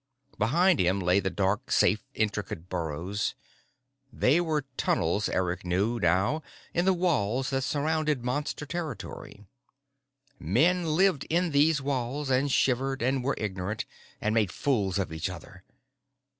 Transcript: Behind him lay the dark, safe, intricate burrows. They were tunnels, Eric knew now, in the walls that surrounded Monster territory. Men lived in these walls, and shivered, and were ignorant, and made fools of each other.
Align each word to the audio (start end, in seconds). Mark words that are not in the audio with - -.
Behind 0.39 0.79
him 0.79 0.99
lay 0.99 1.19
the 1.19 1.29
dark, 1.29 1.69
safe, 1.71 2.03
intricate 2.15 2.69
burrows. 2.69 3.35
They 4.11 4.41
were 4.41 4.65
tunnels, 4.75 5.29
Eric 5.29 5.63
knew 5.63 5.99
now, 5.99 6.41
in 6.73 6.85
the 6.85 6.93
walls 6.93 7.51
that 7.51 7.61
surrounded 7.61 8.25
Monster 8.25 8.65
territory. 8.65 9.45
Men 10.39 10.87
lived 10.95 11.25
in 11.29 11.51
these 11.51 11.83
walls, 11.83 12.31
and 12.31 12.51
shivered, 12.51 13.03
and 13.03 13.23
were 13.23 13.35
ignorant, 13.37 13.85
and 14.19 14.33
made 14.33 14.51
fools 14.51 14.97
of 14.97 15.13
each 15.13 15.29
other. 15.29 15.63